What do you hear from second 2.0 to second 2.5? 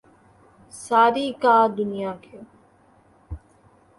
کے